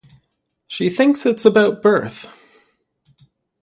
[0.65, 2.25] She thinks it's about birth.